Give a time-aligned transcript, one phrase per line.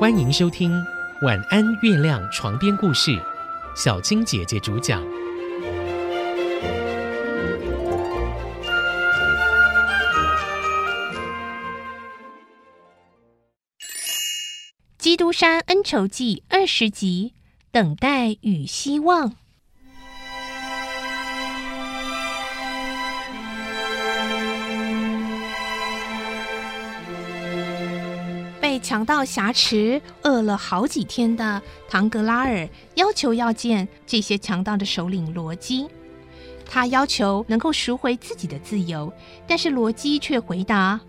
[0.00, 0.72] 欢迎收听
[1.26, 3.20] 《晚安月亮》床边故事，
[3.76, 5.04] 小青姐姐主讲。
[14.96, 17.34] 《基督山恩仇记》二十集，
[17.70, 19.34] 等待与希望。
[28.70, 35.88] 被强盗挟持、饿了好几天的唐格拉尔要求要见这些强盗的首领罗基。
[36.64, 39.12] 他要求能够赎回自己的自由，
[39.44, 41.00] 但是罗基却回答：“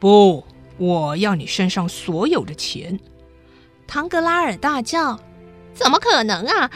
[0.00, 0.44] 不，
[0.76, 2.98] 我要你身上所有的钱。”
[3.86, 5.20] 唐格拉尔大叫
[5.72, 6.68] ：“怎么可能啊？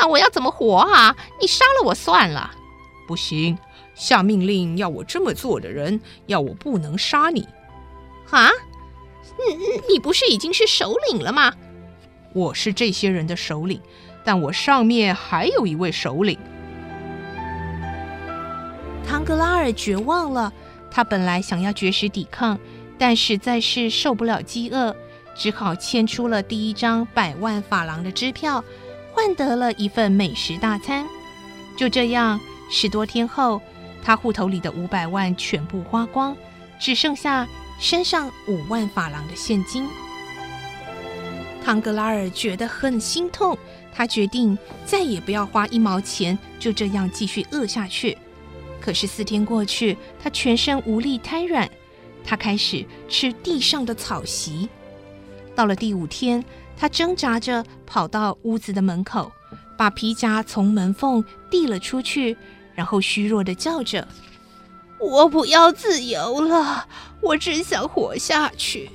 [0.00, 1.16] 那我要怎么活啊？
[1.40, 2.50] 你杀了我算了！”
[3.06, 3.56] 不行，
[3.94, 7.46] 下命令要我这么做的人，要我不能杀你。
[8.30, 8.50] 啊？
[9.46, 11.52] 你你不是已经是首领了吗？
[12.32, 13.80] 我是这些人的首领，
[14.24, 16.38] 但我上面还有一位首领。
[19.06, 20.52] 唐格拉尔绝望了，
[20.90, 22.58] 他本来想要绝食抵抗，
[22.98, 24.94] 但实在是受不了饥饿。
[25.34, 28.62] 只好签出了第一张百万法郎的支票，
[29.12, 31.06] 换得了一份美食大餐。
[31.76, 33.62] 就这样，十多天后，
[34.02, 36.36] 他户头里的五百万全部花光，
[36.80, 37.46] 只剩下
[37.78, 39.88] 身上五万法郎的现金。
[41.64, 43.56] 唐格拉尔觉得很心痛，
[43.94, 48.16] 他决定再也不要花一毛钱，就这样继续饿下去。
[48.80, 51.68] 可是四天过去，他全身无力瘫软，
[52.24, 54.68] 他开始吃地上的草席。
[55.54, 56.42] 到了第五天，
[56.76, 59.30] 他挣扎着跑到屋子的门口，
[59.76, 62.36] 把皮夹从门缝递了出去，
[62.74, 64.06] 然后虚弱的叫着
[65.00, 66.86] ：“我不要自由了，
[67.20, 68.90] 我只想活下去。”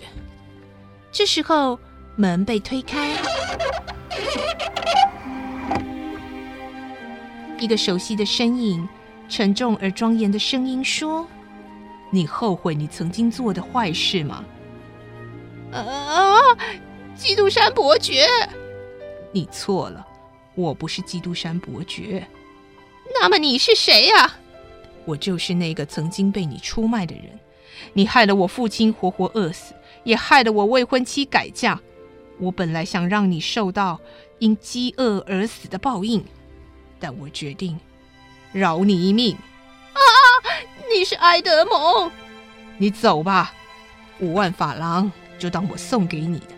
[1.12, 1.80] 这时候，
[2.16, 3.12] 门被推开，
[7.60, 8.88] 一个熟悉的身影，
[9.30, 11.28] 沉重而庄严的声音说
[12.12, 14.44] ：“你后悔你曾经做的坏事吗？”
[15.72, 16.38] 啊！
[17.16, 18.28] 基督山伯爵，
[19.32, 20.06] 你错了，
[20.56, 22.28] 我不是基督山伯爵。
[23.20, 24.36] 那么你是谁呀？
[25.06, 27.26] 我就是那个曾经被你出卖的人。
[27.94, 31.80] 你害了我父亲活活饿死，也害了我未婚妻改嫁。
[32.40, 34.00] 我本来想让你受到
[34.40, 36.24] 因饥饿而死的报应，
[37.00, 37.80] 但我决定
[38.52, 39.36] 饶你一命。
[39.94, 40.02] 啊！
[40.96, 42.12] 你是埃德蒙，
[42.78, 43.54] 你走吧，
[44.20, 45.12] 五万法郎。
[45.40, 46.56] 就当我送给你的，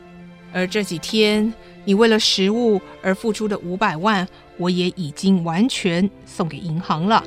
[0.53, 1.51] 而这几天
[1.85, 4.27] 你为了食物而付出的五百万，
[4.57, 7.23] 我也已经完全送给银行了。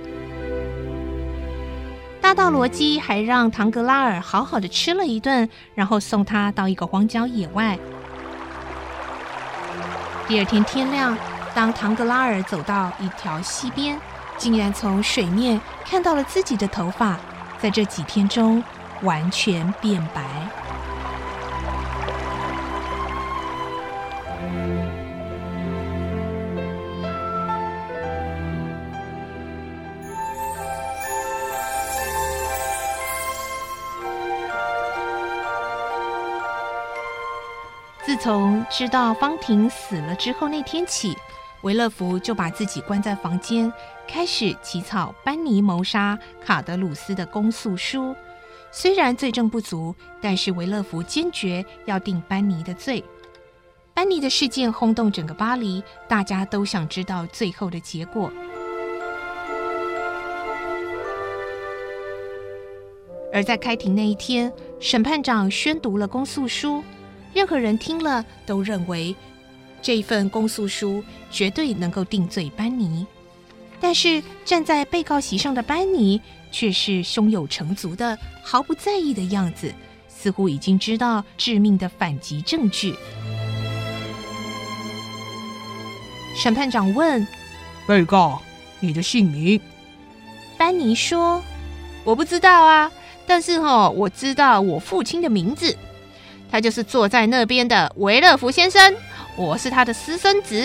[2.38, 7.76] 到罗基还让唐格拉尔好好的吃了一顿，然后送他到一个荒郊野外。
[10.28, 11.18] 第二天天亮，
[11.52, 14.00] 当唐格拉尔走到一条溪边，
[14.36, 17.18] 竟然从水面看到了自己的头发，
[17.58, 18.62] 在这几天中
[19.02, 20.22] 完全变白。
[38.18, 41.16] 从知道方婷死了之后那天起，
[41.62, 43.72] 维勒福就把自己关在房间，
[44.06, 48.14] 开始起草班尼谋杀卡德鲁斯的公诉书。
[48.70, 53.02] 虽然罪证不足，但是维勒福坚决要定班尼的罪。
[53.94, 58.30] 班尼的事件轰动整个巴黎，大家都想知道最后的结果。
[63.32, 66.82] 而在开庭那一天，审判长宣读了公诉书。
[67.34, 69.14] 任何人听了都认为
[69.80, 73.06] 这份公诉书绝对能够定罪班尼，
[73.80, 76.20] 但是站在被告席上的班尼
[76.50, 79.72] 却是胸有成竹的，毫不在意的样子，
[80.08, 82.94] 似乎已经知道致命的反击证据。
[86.34, 87.26] 审判长问
[87.86, 88.40] ：“被告，
[88.80, 89.60] 你的姓名？”
[90.56, 91.42] 班尼说
[92.04, 92.90] ：“我不知道啊，
[93.26, 95.76] 但是哈，我知道我父亲的名字。”
[96.50, 98.94] 他就是坐在那边的维勒福先生，
[99.36, 100.56] 我是他的私生子。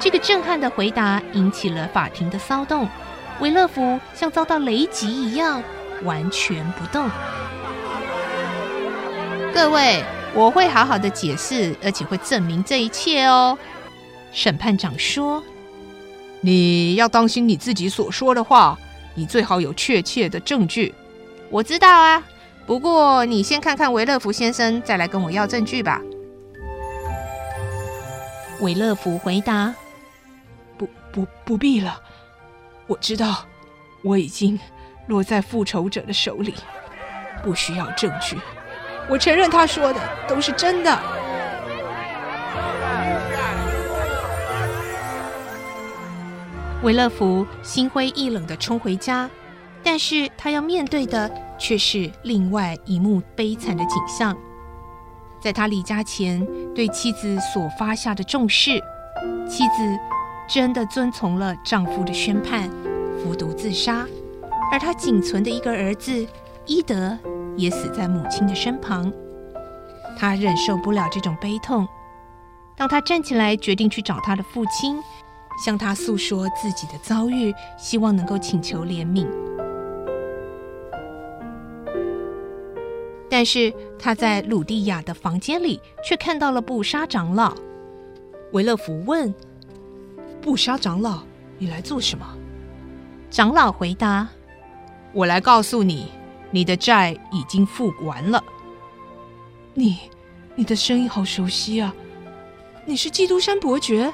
[0.00, 2.88] 这个震撼的回答引起了法庭的骚动，
[3.40, 5.62] 维勒福像遭到雷击一样
[6.02, 7.08] 完全不动。
[9.52, 10.02] 各位，
[10.32, 13.58] 我会好好的解释，而且会证明这一切哦。
[14.32, 15.42] 审判长说
[16.40, 18.78] ：“你要当心你自己所说的话，
[19.14, 20.94] 你最好有确切的证据。”
[21.50, 22.22] 我知道啊，
[22.64, 26.00] 不过你先看看维勒福先生，再来跟我要证据吧。
[28.60, 29.74] 维勒福回答
[30.78, 32.00] ：“不不不必了，
[32.86, 33.44] 我知道
[34.02, 34.56] 我已经
[35.08, 36.54] 落在复仇者的手里，
[37.42, 38.38] 不需要证据。
[39.08, 40.96] 我承认他说的都是真的。”
[46.84, 49.28] 维勒福心灰意冷的冲回家，
[49.92, 51.28] 但是他要面对的
[51.58, 54.38] 却是另外一幕悲惨的景象。
[55.40, 58.80] 在他离家前对妻子所发下的重誓，
[59.48, 59.98] 妻子
[60.48, 62.70] 真的遵从了丈夫的宣判，
[63.18, 64.06] 服毒自杀，
[64.70, 66.24] 而他仅存的一个儿子
[66.66, 67.18] 伊德
[67.56, 69.12] 也死在母亲的身旁。
[70.16, 71.84] 他忍受不了这种悲痛，
[72.76, 75.02] 当他站起来决定去找他的父亲。
[75.62, 79.26] 向他诉说自己的遭遇，希望能够请求怜悯。
[83.30, 87.56] 但是他在鲁蒂亚的房间里却看到了布莎长老。
[88.52, 89.32] 维勒福问
[90.42, 91.22] ：“布莎长老，
[91.56, 92.26] 你来做什么？”
[93.30, 94.26] 长老回答
[95.14, 96.08] ：“我来告诉你，
[96.50, 98.42] 你的债已经付完了。”
[99.72, 99.98] 你，
[100.56, 101.94] 你的声音好熟悉啊！
[102.84, 104.12] 你是基督山伯爵。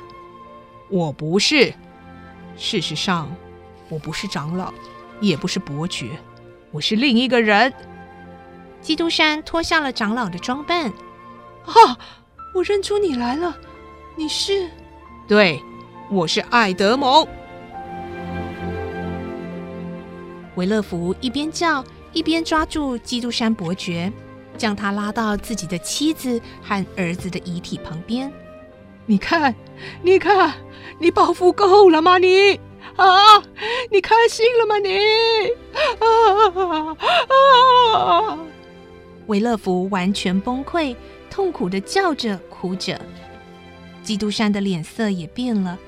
[0.90, 1.72] 我不是，
[2.58, 3.34] 事实上，
[3.88, 4.70] 我不是长老，
[5.22, 6.10] 也不是伯爵，
[6.70, 7.72] 我是另一个人。
[8.86, 10.86] 基督山脱下了长老的装扮。
[11.64, 11.98] 啊，
[12.54, 13.52] 我认出你来了，
[14.14, 14.70] 你是？
[15.26, 15.60] 对，
[16.08, 17.26] 我是爱德蒙。
[20.54, 24.12] 维勒福一边叫，一边抓住基督山伯爵，
[24.56, 28.32] 将他拉到自己的妻子和儿子的遗体旁边。
[29.04, 29.52] 你看，
[30.00, 30.54] 你看。
[31.00, 32.18] 你报复够了吗？
[32.18, 32.60] 你
[32.94, 33.42] 啊，
[33.90, 34.78] 你开心了吗？
[34.78, 34.96] 你
[35.98, 36.96] 啊
[38.30, 38.38] 啊！
[39.26, 40.94] 维勒福完全崩溃，
[41.30, 43.00] 痛苦的叫着、哭着。
[44.02, 45.78] 基督山的脸色也变了，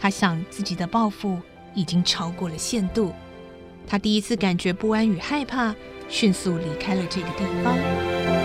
[0.00, 1.38] 他想自己的报复
[1.74, 3.12] 已经超过了限度。
[3.86, 5.74] 他第一次感觉不安与害怕，
[6.08, 8.35] 迅速离开了这个地方。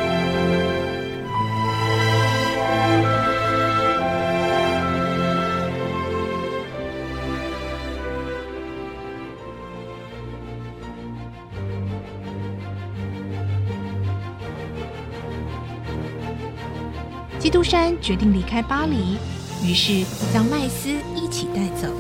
[17.41, 19.17] 基督山决定离开巴黎，
[19.63, 21.91] 于是将麦斯一起带走。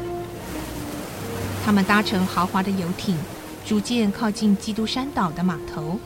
[1.65, 3.17] 他们搭乘豪华的游艇，
[3.65, 5.99] 逐渐靠近基督山岛的码头。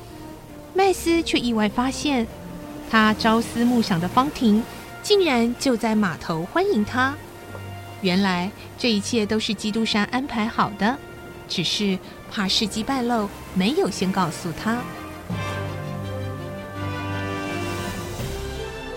[0.73, 2.25] 麦斯却意外发现，
[2.89, 4.63] 他朝思暮想的方婷
[5.03, 7.13] 竟然就在码头欢迎他。
[7.99, 10.97] 原来这一切都是基督山安排好的，
[11.49, 11.99] 只是
[12.31, 14.81] 怕事机败露，没有先告诉他。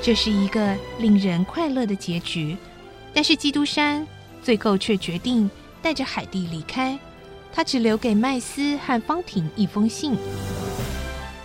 [0.09, 2.57] 这是一个令人快乐的结局，
[3.13, 4.07] 但是基督山
[4.43, 5.51] 最后却决定
[5.83, 6.99] 带着海蒂离开。
[7.53, 10.17] 他只留给麦斯和方婷一封信：“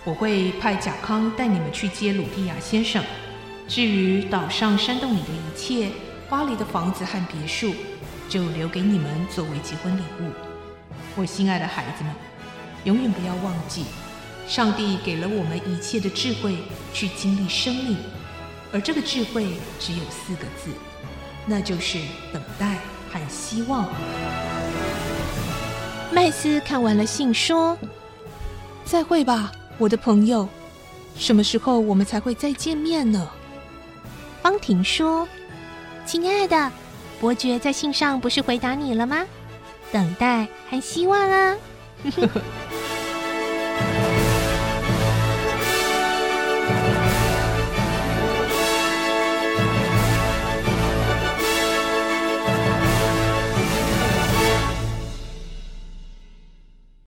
[0.06, 3.04] 我会派贾康带你们去接鲁蒂亚先生。
[3.68, 5.90] 至于岛上山洞里的一切，
[6.30, 7.74] 巴黎的房子和别墅，
[8.30, 10.30] 就留给你们作为结婚礼物。
[11.16, 12.14] 我心爱的孩子们，
[12.84, 13.84] 永远不要忘记，
[14.48, 16.56] 上帝给了我们一切的智慧
[16.94, 17.98] 去经历生命。”
[18.74, 20.68] 而这个智慧只有四个字，
[21.46, 21.96] 那就是
[22.32, 22.78] 等待
[23.08, 23.88] 和希望。
[26.12, 27.78] 麦斯看完了信，说
[28.84, 30.48] ：“再会吧，我的朋友。
[31.16, 33.30] 什么时候我们才会再见面呢？”
[34.42, 35.28] 方婷说
[36.04, 36.72] ：“亲爱的，
[37.20, 39.24] 伯爵在信上不是回答你了吗？
[39.92, 41.56] 等待和希望啊。”